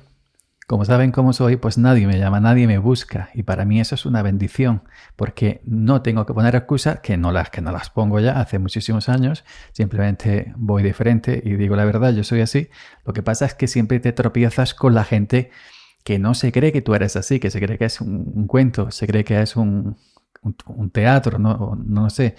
como 0.67 0.85
saben 0.85 1.11
cómo 1.11 1.33
soy, 1.33 1.55
pues 1.55 1.79
nadie 1.79 2.05
me 2.05 2.19
llama, 2.19 2.39
nadie 2.39 2.67
me 2.67 2.77
busca. 2.77 3.29
Y 3.33 3.43
para 3.43 3.65
mí 3.65 3.79
eso 3.79 3.95
es 3.95 4.05
una 4.05 4.21
bendición, 4.21 4.83
porque 5.15 5.61
no 5.65 6.03
tengo 6.03 6.25
que 6.25 6.33
poner 6.33 6.55
excusas, 6.55 6.99
que 6.99 7.17
no 7.17 7.31
las, 7.31 7.49
que 7.49 7.61
no 7.61 7.71
las 7.71 7.89
pongo 7.89 8.19
ya 8.19 8.39
hace 8.39 8.59
muchísimos 8.59 9.09
años. 9.09 9.43
Simplemente 9.71 10.53
voy 10.55 10.83
de 10.83 10.93
frente 10.93 11.41
y 11.43 11.55
digo 11.55 11.75
la 11.75 11.85
verdad, 11.85 12.13
yo 12.13 12.23
soy 12.23 12.41
así. 12.41 12.69
Lo 13.03 13.13
que 13.13 13.23
pasa 13.23 13.45
es 13.45 13.55
que 13.55 13.67
siempre 13.67 13.99
te 13.99 14.13
tropiezas 14.13 14.75
con 14.75 14.93
la 14.93 15.03
gente 15.03 15.49
que 16.09 16.17
no 16.17 16.33
se 16.33 16.51
cree 16.51 16.71
que 16.71 16.81
tú 16.81 16.95
eres 16.95 17.15
así, 17.15 17.39
que 17.39 17.51
se 17.51 17.61
cree 17.61 17.77
que 17.77 17.85
es 17.85 18.01
un, 18.01 18.47
cuento, 18.47 18.89
se 18.89 19.05
cree 19.05 19.23
que 19.23 19.39
es 19.39 19.55
un, 19.55 19.95
un, 20.41 20.89
teatro, 20.89 21.37
no, 21.37 21.77
no 21.85 22.09
sé. 22.09 22.35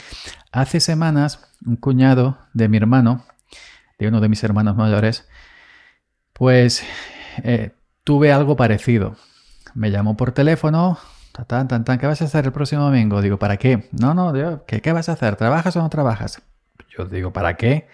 Hace 0.50 0.80
semanas, 0.80 1.48
un 1.64 1.76
cuñado 1.76 2.36
de 2.52 2.68
mi 2.68 2.78
hermano, 2.78 3.24
de 3.96 4.08
uno 4.08 4.20
de 4.20 4.28
mis 4.28 4.42
hermanos 4.42 4.74
mayores, 4.74 5.28
pues 6.32 6.82
eh, 7.44 7.70
tuve 8.02 8.32
algo 8.32 8.56
parecido. 8.56 9.14
Me 9.74 9.92
llamó 9.92 10.16
por 10.16 10.32
teléfono, 10.32 10.98
tan, 11.46 11.68
tan, 11.68 11.84
tan, 11.84 11.96
¿qué 12.00 12.08
vas 12.08 12.22
a 12.22 12.24
hacer 12.24 12.46
el 12.46 12.52
próximo 12.52 12.82
domingo? 12.82 13.22
Digo, 13.22 13.38
¿para 13.38 13.56
qué? 13.56 13.88
No, 13.92 14.14
no, 14.14 14.64
¿qué, 14.66 14.80
¿qué 14.80 14.90
vas 14.90 15.08
a 15.08 15.12
hacer? 15.12 15.36
¿Trabajas 15.36 15.76
o 15.76 15.80
no 15.80 15.90
trabajas? 15.90 16.42
Yo 16.88 17.04
digo, 17.04 17.32
¿para 17.32 17.56
qué? 17.56 17.86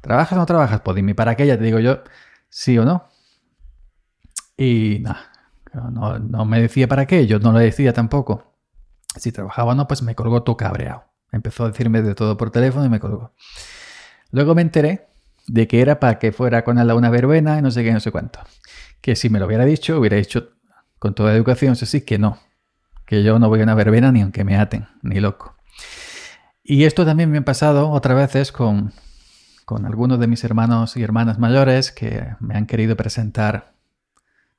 ¿Trabajas 0.00 0.32
o 0.32 0.36
no 0.36 0.46
trabajas? 0.46 0.80
Pues 0.80 0.94
dime, 0.96 1.14
¿para 1.14 1.36
qué? 1.36 1.46
Ya 1.46 1.58
te 1.58 1.64
digo 1.64 1.80
yo, 1.80 2.02
sí 2.48 2.78
o 2.78 2.86
no. 2.86 3.10
Y 4.58 4.98
nada, 5.02 5.30
no, 5.72 6.18
no, 6.18 6.44
me 6.44 6.60
decía 6.60 6.88
para 6.88 7.06
qué, 7.06 7.28
yo 7.28 7.38
no 7.38 7.52
le 7.52 7.64
decía 7.64 7.92
tampoco. 7.92 8.56
Si 9.16 9.30
trabajaba 9.30 9.72
o 9.72 9.74
no, 9.76 9.86
pues 9.86 10.02
me 10.02 10.16
colgó 10.16 10.42
todo 10.42 10.56
cabreado. 10.56 11.04
Empezó 11.30 11.64
a 11.64 11.68
decirme 11.68 12.02
de 12.02 12.14
todo 12.14 12.36
por 12.36 12.50
teléfono 12.50 12.84
y 12.84 12.88
me 12.88 12.98
colgó. 12.98 13.32
Luego 14.32 14.56
me 14.56 14.62
enteré 14.62 15.06
de 15.46 15.68
que 15.68 15.80
era 15.80 16.00
para 16.00 16.18
que 16.18 16.32
fuera 16.32 16.64
con 16.64 16.78
él 16.78 16.90
a 16.90 16.96
una 16.96 17.08
verbena 17.08 17.58
y 17.58 17.62
no 17.62 17.70
sé 17.70 17.84
qué, 17.84 17.92
no 17.92 18.00
sé 18.00 18.10
cuánto. 18.10 18.40
Que 19.00 19.14
si 19.14 19.30
me 19.30 19.38
lo 19.38 19.46
hubiera 19.46 19.64
dicho, 19.64 19.98
hubiera 19.98 20.16
dicho 20.16 20.50
con 20.98 21.14
toda 21.14 21.34
educación, 21.34 21.74
eso 21.74 21.86
sí, 21.86 22.00
que 22.00 22.18
no. 22.18 22.38
Que 23.06 23.22
yo 23.22 23.38
no 23.38 23.48
voy 23.48 23.60
a 23.60 23.62
una 23.62 23.76
verbena 23.76 24.10
ni 24.10 24.22
aunque 24.22 24.42
me 24.42 24.56
aten, 24.56 24.88
ni 25.02 25.20
loco. 25.20 25.56
Y 26.64 26.84
esto 26.84 27.06
también 27.06 27.30
me 27.30 27.38
ha 27.38 27.44
pasado 27.44 27.90
otras 27.90 28.16
veces 28.16 28.50
con, 28.50 28.92
con 29.64 29.86
algunos 29.86 30.18
de 30.18 30.26
mis 30.26 30.42
hermanos 30.42 30.96
y 30.96 31.02
hermanas 31.02 31.38
mayores 31.38 31.92
que 31.92 32.34
me 32.40 32.56
han 32.56 32.66
querido 32.66 32.96
presentar 32.96 33.77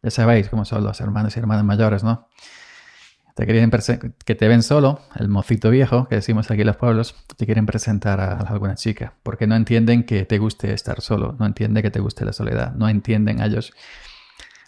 ya 0.01 0.09
sabéis 0.11 0.49
cómo 0.49 0.65
son 0.65 0.83
los 0.83 0.99
hermanos 1.01 1.35
y 1.35 1.39
hermanas 1.39 1.63
mayores, 1.63 2.03
¿no? 2.03 2.27
Te 3.35 3.45
quieren 3.45 3.71
que 4.25 4.35
te 4.35 4.47
ven 4.49 4.63
solo, 4.63 4.99
el 5.15 5.29
mocito 5.29 5.69
viejo 5.69 6.09
que 6.09 6.15
decimos 6.15 6.51
aquí 6.51 6.59
en 6.59 6.67
los 6.67 6.75
pueblos, 6.75 7.15
te 7.37 7.45
quieren 7.45 7.65
presentar 7.65 8.19
a, 8.19 8.33
alguna 8.39 8.75
chica, 8.75 9.13
porque 9.23 9.47
no 9.47 9.55
entienden 9.55 10.03
que 10.03 10.25
te 10.25 10.39
guste 10.39 10.73
estar 10.73 10.99
solo, 10.99 11.37
no 11.39 11.45
entienden 11.45 11.81
que 11.81 11.89
te 11.89 12.01
guste 12.01 12.25
la 12.25 12.33
soledad, 12.33 12.73
no 12.73 12.89
entienden 12.89 13.41
a 13.41 13.45
ellos. 13.45 13.71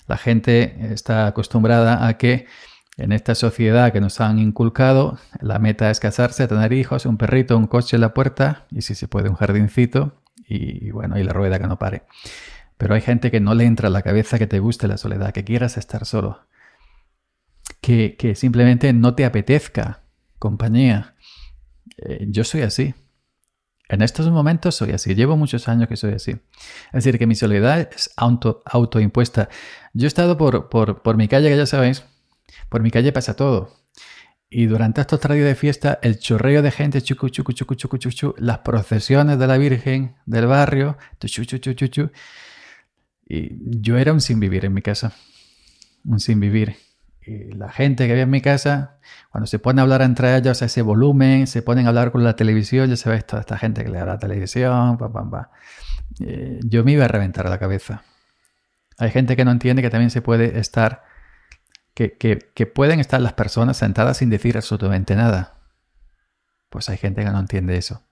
La 0.07 0.15
gente 0.15 0.93
está 0.93 1.27
acostumbrada 1.27 2.07
a 2.07 2.17
que 2.17 2.47
en 2.95 3.11
esta 3.11 3.35
sociedad 3.35 3.91
que 3.91 3.99
nos 3.99 4.21
han 4.21 4.39
inculcado, 4.39 5.17
la 5.41 5.59
meta 5.59 5.91
es 5.91 5.99
casarse, 5.99 6.47
tener 6.47 6.71
hijos, 6.71 7.05
un 7.05 7.17
perrito, 7.17 7.57
un 7.57 7.67
coche 7.67 7.97
en 7.97 8.01
la 8.01 8.13
puerta 8.13 8.67
y 8.71 8.83
si 8.83 8.95
se 8.95 9.09
puede 9.09 9.27
un 9.27 9.35
jardincito 9.35 10.13
y 10.47 10.91
bueno, 10.91 11.19
y 11.19 11.23
la 11.23 11.33
rueda 11.33 11.59
que 11.59 11.67
no 11.67 11.77
pare. 11.77 12.03
Pero 12.81 12.95
hay 12.95 13.01
gente 13.01 13.29
que 13.29 13.39
no 13.39 13.53
le 13.53 13.65
entra 13.65 13.89
a 13.89 13.91
la 13.91 14.01
cabeza 14.01 14.39
que 14.39 14.47
te 14.47 14.57
guste 14.57 14.87
la 14.87 14.97
soledad, 14.97 15.33
que 15.33 15.43
quieras 15.43 15.77
estar 15.77 16.03
solo, 16.03 16.47
que, 17.79 18.33
simplemente 18.35 18.91
no 18.91 19.13
te 19.13 19.23
apetezca 19.23 20.01
compañía. 20.39 21.13
Eh, 21.97 22.25
yo 22.29 22.43
soy 22.43 22.61
así. 22.61 22.95
En 23.87 24.01
estos 24.01 24.31
momentos 24.31 24.73
soy 24.73 24.93
así. 24.93 25.13
Llevo 25.13 25.37
muchos 25.37 25.67
años 25.67 25.87
que 25.87 25.95
soy 25.95 26.13
así. 26.13 26.31
Es 26.31 27.03
decir, 27.03 27.19
que 27.19 27.27
mi 27.27 27.35
soledad 27.35 27.87
es 27.95 28.09
auto, 28.17 28.63
autoimpuesta. 28.65 29.47
Yo 29.93 30.05
he 30.05 30.07
estado 30.07 30.35
por, 30.35 30.69
por, 30.69 31.17
mi 31.17 31.27
calle, 31.27 31.49
que 31.49 31.57
ya 31.57 31.67
sabéis, 31.67 32.03
por 32.69 32.81
mi 32.81 32.89
calle 32.89 33.11
pasa 33.11 33.35
todo. 33.35 33.75
Y 34.49 34.65
durante 34.65 35.01
estos 35.01 35.21
días 35.21 35.45
de 35.45 35.53
fiesta, 35.53 35.99
el 36.01 36.17
chorreo 36.17 36.63
de 36.63 36.71
gente, 36.71 36.99
chucu, 37.03 37.29
chucu, 37.29 37.53
chucu, 37.53 37.75
chucu, 37.75 37.97
chucu, 37.99 38.33
las 38.39 38.57
procesiones 38.59 39.37
de 39.37 39.45
la 39.45 39.59
Virgen 39.59 40.15
del 40.25 40.47
barrio, 40.47 40.97
chucu, 41.19 41.45
chucu, 41.45 41.73
chucu, 41.73 42.11
y 43.33 43.57
yo 43.79 43.97
era 43.97 44.11
un 44.11 44.19
sin 44.19 44.41
vivir 44.41 44.65
en 44.65 44.73
mi 44.73 44.81
casa, 44.81 45.13
un 46.03 46.19
sin 46.19 46.41
vivir. 46.41 46.75
Y 47.25 47.53
la 47.53 47.71
gente 47.71 48.05
que 48.05 48.11
había 48.11 48.23
en 48.23 48.29
mi 48.29 48.41
casa, 48.41 48.97
cuando 49.31 49.47
se 49.47 49.57
pone 49.57 49.79
a 49.79 49.83
hablar 49.83 50.01
entre 50.01 50.35
ellos 50.35 50.61
a 50.61 50.65
ese 50.65 50.81
volumen, 50.81 51.47
se 51.47 51.61
ponen 51.61 51.85
a 51.85 51.89
hablar 51.89 52.11
con 52.11 52.25
la 52.25 52.35
televisión, 52.35 52.89
ya 52.89 52.97
sabes, 52.97 53.25
toda 53.25 53.39
esta 53.39 53.57
gente 53.57 53.85
que 53.85 53.89
le 53.89 53.99
da 53.99 54.05
la 54.05 54.19
televisión, 54.19 54.97
pa, 54.97 55.13
pa, 55.13 55.29
pa. 55.29 55.51
Eh, 56.19 56.59
yo 56.65 56.83
me 56.83 56.91
iba 56.91 57.05
a 57.05 57.07
reventar 57.07 57.47
la 57.49 57.57
cabeza. 57.57 58.03
Hay 58.97 59.11
gente 59.11 59.37
que 59.37 59.45
no 59.45 59.51
entiende 59.51 59.81
que 59.81 59.89
también 59.89 60.09
se 60.09 60.21
puede 60.21 60.59
estar, 60.59 61.05
que, 61.93 62.17
que 62.17 62.65
pueden 62.65 62.99
estar 62.99 63.21
las 63.21 63.31
personas 63.31 63.77
sentadas 63.77 64.17
sin 64.17 64.29
decir 64.29 64.57
absolutamente 64.57 65.15
nada. 65.15 65.61
Pues 66.69 66.89
hay 66.89 66.97
gente 66.97 67.23
que 67.23 67.29
no 67.29 67.39
entiende 67.39 67.77
eso. 67.77 68.03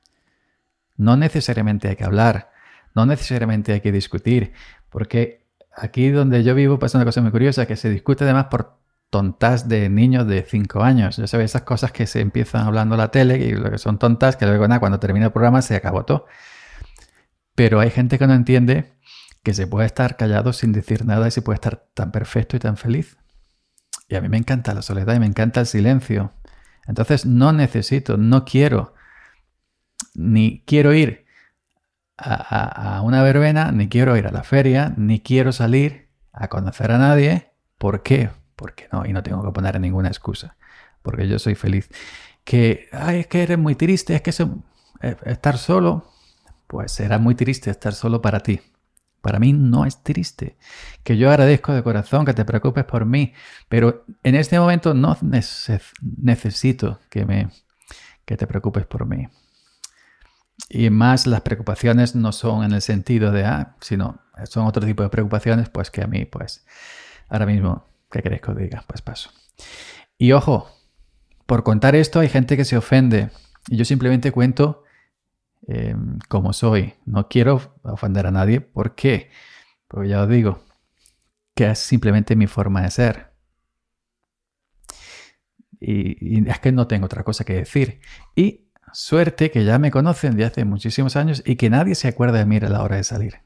No 0.95 1.17
necesariamente 1.17 1.89
hay 1.89 1.97
que 1.97 2.05
hablar, 2.05 2.51
no 2.95 3.05
necesariamente 3.05 3.73
hay 3.73 3.81
que 3.81 3.91
discutir, 3.91 4.53
porque 4.89 5.45
aquí 5.75 6.09
donde 6.09 6.43
yo 6.43 6.55
vivo 6.55 6.79
pasa 6.79 6.97
una 6.97 7.05
cosa 7.05 7.21
muy 7.21 7.31
curiosa, 7.31 7.65
que 7.65 7.75
se 7.75 7.89
discute 7.89 8.23
además 8.23 8.45
por 8.45 8.79
tontas 9.09 9.67
de 9.67 9.89
niños 9.89 10.27
de 10.27 10.43
5 10.43 10.83
años. 10.83 11.17
Ya 11.17 11.27
sabes, 11.27 11.51
esas 11.51 11.63
cosas 11.63 11.91
que 11.91 12.05
se 12.05 12.21
empiezan 12.21 12.67
hablando 12.67 12.95
en 12.95 12.99
la 12.99 13.11
tele 13.11 13.37
y 13.37 13.51
lo 13.53 13.71
que 13.71 13.77
son 13.77 13.97
tontas, 13.97 14.35
que 14.35 14.45
luego 14.45 14.67
nada, 14.67 14.79
cuando 14.79 14.99
termina 14.99 15.27
el 15.27 15.31
programa 15.31 15.61
se 15.61 15.75
acabó 15.75 16.05
todo. 16.05 16.25
Pero 17.55 17.79
hay 17.79 17.89
gente 17.89 18.17
que 18.19 18.27
no 18.27 18.33
entiende 18.33 18.93
que 19.43 19.53
se 19.53 19.67
puede 19.67 19.87
estar 19.87 20.17
callado 20.17 20.53
sin 20.53 20.71
decir 20.71 21.05
nada 21.05 21.27
y 21.27 21.31
se 21.31 21.41
puede 21.41 21.55
estar 21.55 21.87
tan 21.93 22.11
perfecto 22.11 22.55
y 22.55 22.59
tan 22.59 22.77
feliz. 22.77 23.17
Y 24.07 24.15
a 24.15 24.21
mí 24.21 24.29
me 24.29 24.37
encanta 24.37 24.73
la 24.73 24.81
soledad 24.81 25.15
y 25.15 25.19
me 25.19 25.25
encanta 25.25 25.59
el 25.61 25.65
silencio. 25.65 26.33
Entonces 26.87 27.25
no 27.25 27.53
necesito, 27.53 28.17
no 28.17 28.45
quiero, 28.45 28.93
ni 30.13 30.63
quiero 30.65 30.93
ir 30.93 31.25
a, 32.19 33.01
una 33.03 33.23
verbena, 33.23 33.71
ni 33.71 33.87
quiero 33.87 34.17
ir 34.17 34.27
a 34.27 34.31
la 34.31 34.43
feria, 34.43 34.93
ni 34.97 35.19
quiero 35.19 35.51
salir 35.51 36.09
a 36.33 36.47
conocer 36.47 36.91
a 36.91 36.97
nadie. 36.97 37.51
¿Por 37.77 38.03
qué? 38.03 38.29
Porque 38.55 38.87
no, 38.91 39.05
y 39.05 39.13
no 39.13 39.23
tengo 39.23 39.43
que 39.43 39.51
poner 39.51 39.79
ninguna 39.79 40.09
excusa, 40.09 40.57
porque 41.01 41.27
yo 41.27 41.39
soy 41.39 41.55
feliz. 41.55 41.89
Que, 42.43 42.89
ay, 42.91 43.19
es 43.19 43.27
que 43.27 43.43
eres 43.43 43.57
muy 43.57 43.75
triste, 43.75 44.15
es 44.15 44.21
que 44.21 44.31
eh, 45.01 45.15
estar 45.25 45.57
solo, 45.57 46.11
pues 46.67 46.91
será 46.91 47.17
muy 47.17 47.35
triste 47.35 47.69
estar 47.69 47.93
solo 47.93 48.21
para 48.21 48.41
ti. 48.41 48.61
Para 49.21 49.39
mí 49.39 49.53
no 49.53 49.85
es 49.85 50.01
triste. 50.01 50.57
Que 51.03 51.17
yo 51.17 51.29
agradezco 51.29 51.73
de 51.73 51.83
corazón 51.83 52.25
que 52.25 52.33
te 52.33 52.45
preocupes 52.45 52.85
por 52.85 53.05
mí, 53.05 53.33
pero 53.67 54.05
en 54.23 54.35
este 54.35 54.59
momento 54.59 54.93
no 54.93 55.17
necesito 55.21 56.99
que, 57.09 57.25
me, 57.25 57.49
que 58.25 58.37
te 58.37 58.47
preocupes 58.47 58.85
por 58.85 59.05
mí. 59.05 59.27
Y 60.69 60.91
más 60.91 61.25
las 61.25 61.41
preocupaciones 61.41 62.15
no 62.15 62.31
son 62.31 62.63
en 62.63 62.73
el 62.73 62.81
sentido 62.83 63.31
de, 63.31 63.43
ah, 63.43 63.75
sino 63.81 64.21
son 64.45 64.67
otro 64.67 64.85
tipo 64.85 65.01
de 65.01 65.09
preocupaciones, 65.09 65.67
pues 65.69 65.89
que 65.89 66.03
a 66.03 66.07
mí, 66.07 66.25
pues, 66.25 66.65
ahora 67.27 67.47
mismo, 67.47 67.85
¿qué 68.11 68.21
queréis 68.21 68.41
que 68.41 68.51
os 68.51 68.57
diga? 68.57 68.83
Pues 68.87 69.01
paso. 69.01 69.31
Y 70.17 70.31
ojo, 70.31 70.69
por 71.47 71.63
contar 71.63 71.95
esto 71.95 72.19
hay 72.19 72.29
gente 72.29 72.55
que 72.55 72.65
se 72.65 72.77
ofende. 72.77 73.31
Y 73.67 73.77
yo 73.77 73.85
simplemente 73.85 74.31
cuento 74.31 74.83
eh, 75.67 75.95
como 76.27 76.53
soy. 76.53 76.93
No 77.05 77.27
quiero 77.27 77.75
ofender 77.83 78.27
a 78.27 78.31
nadie. 78.31 78.61
¿Por 78.61 78.95
qué? 78.95 79.31
Porque 79.87 80.09
ya 80.09 80.21
os 80.21 80.29
digo 80.29 80.63
que 81.55 81.71
es 81.71 81.79
simplemente 81.79 82.35
mi 82.35 82.47
forma 82.47 82.83
de 82.83 82.91
ser. 82.91 83.33
Y, 85.79 86.37
y 86.37 86.49
es 86.49 86.59
que 86.59 86.71
no 86.71 86.87
tengo 86.87 87.05
otra 87.05 87.23
cosa 87.23 87.43
que 87.43 87.53
decir. 87.53 88.01
Y 88.35 88.68
Suerte 88.93 89.51
que 89.51 89.65
ya 89.65 89.79
me 89.79 89.91
conocen 89.91 90.35
de 90.35 90.45
hace 90.45 90.65
muchísimos 90.65 91.15
años 91.15 91.43
y 91.45 91.55
que 91.55 91.69
nadie 91.69 91.95
se 91.95 92.07
acuerda 92.07 92.39
de 92.39 92.45
mí 92.45 92.57
a 92.57 92.69
la 92.69 92.83
hora 92.83 92.95
de 92.95 93.03
salir. 93.03 93.39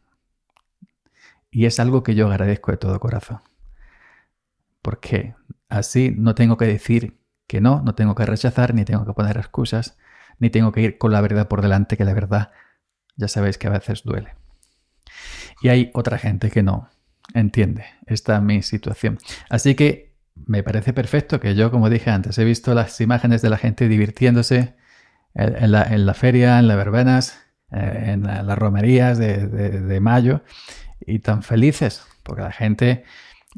Y 1.52 1.66
es 1.66 1.80
algo 1.80 2.04
que 2.04 2.16
yo 2.16 2.28
agradezco 2.28 2.72
de 2.72 2.78
todo 2.78 3.00
corazón. 3.00 3.42
Porque 4.82 5.36
así 5.70 6.14
no 6.18 6.36
tengo 6.36 6.58
que 6.58 6.66
decir 6.66 7.18
que 7.48 7.62
no, 7.62 7.82
no 7.84 7.96
tengo 7.96 8.16
que 8.16 8.26
rechazar, 8.26 8.74
ni 8.74 8.86
tengo 8.86 9.06
que 9.06 9.14
poner 9.14 9.38
excusas, 9.38 9.98
ni 10.40 10.50
tengo 10.50 10.72
que 10.72 10.82
ir 10.82 10.98
con 10.98 11.12
la 11.12 11.22
verdad 11.22 11.48
por 11.48 11.62
delante, 11.62 11.98
que 11.98 12.06
la 12.06 12.14
verdad 12.14 12.52
ya 13.16 13.28
sabéis 13.28 13.58
que 13.58 13.68
a 13.68 13.72
veces 13.72 14.04
duele. 14.04 14.36
Y 15.62 15.70
hay 15.70 15.92
otra 15.94 16.18
gente 16.18 16.50
que 16.50 16.64
no 16.64 16.90
entiende 17.34 17.86
esta 18.06 18.42
mi 18.42 18.62
situación. 18.62 19.20
Así 19.50 19.76
que 19.76 20.14
me 20.36 20.64
parece 20.64 20.94
perfecto 20.94 21.40
que 21.40 21.56
yo, 21.56 21.72
como 21.72 21.90
dije 21.90 22.10
antes, 22.10 22.38
he 22.38 22.44
visto 22.44 22.74
las 22.74 23.00
imágenes 23.02 23.42
de 23.42 23.50
la 23.50 23.58
gente 23.58 23.88
divirtiéndose, 23.88 24.76
en 25.36 25.72
la, 25.72 26.14
feria, 26.14 26.60
en 26.60 26.68
las 26.68 26.78
verbenas, 26.78 27.40
eh, 27.72 28.12
en 28.14 28.24
las 28.24 28.58
romerías 28.58 29.18
de, 29.18 30.00
mayo 30.02 30.42
y 31.02 31.20
tan 31.20 31.44
felices, 31.44 32.06
porque 32.24 32.44
la 32.44 32.52
gente 32.52 33.04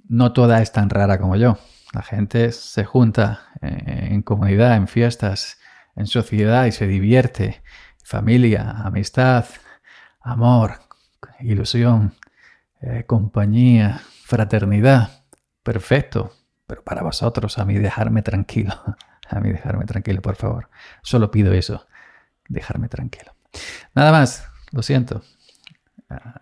no 0.08 0.34
toda 0.34 0.62
es 0.62 0.72
tan 0.72 0.90
rara 0.90 1.20
como 1.20 1.36
yo. 1.36 1.58
La 1.94 2.02
gente 2.02 2.52
se 2.52 2.84
junta 2.84 3.48
eh, 3.62 4.10
en 4.12 4.22
comunidad, 4.22 4.76
en 4.76 4.88
fiestas, 4.88 5.60
en 5.96 6.08
sociedad 6.08 6.66
y 6.66 6.72
se 6.72 6.88
divierte. 6.88 7.62
Familia, 8.04 8.70
amistad, 8.84 9.46
amor, 10.22 10.80
ilusión, 11.40 12.14
eh, 12.82 13.04
compañía, 13.06 14.02
fraternidad. 14.26 15.26
perfecto. 15.64 16.32
Pero 16.68 16.84
para 16.84 17.04
vosotros, 17.04 17.60
a 17.60 17.66
mí 17.66 17.76
dejarme 17.76 18.22
tranquilo. 18.22 18.74
A 19.30 19.40
mí 19.40 19.52
dejarme 19.52 19.86
tranquilo, 19.86 20.22
por 20.22 20.36
favor. 20.36 20.70
Solo 21.02 21.32
pido 21.32 21.54
eso. 21.54 21.86
Dejarme 22.48 22.90
tranquilo. 22.90 23.34
Nada 23.94 24.12
más. 24.12 24.48
Lo 24.72 24.82
siento. 24.84 25.22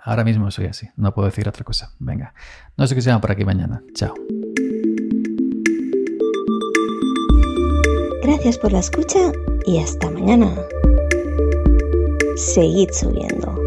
Ahora 0.04 0.24
mismo 0.24 0.50
soy 0.52 0.66
así. 0.66 0.90
No 0.98 1.14
puedo 1.14 1.28
decir 1.28 1.48
otra 1.48 1.64
cosa. 1.64 1.94
Venga. 2.00 2.34
No 2.78 2.88
sé 2.88 2.96
qué 2.96 3.02
se 3.02 3.10
llama 3.10 3.22
por 3.22 3.32
aquí 3.32 3.46
mañana. 3.46 3.82
Chao. 3.94 4.14
Gracias 8.24 8.58
por 8.58 8.72
la 8.72 8.80
escucha 8.80 9.32
y 9.66 9.80
hasta 9.80 10.10
mañana. 10.10 10.56
Seguid 12.36 12.90
subiendo. 12.92 13.63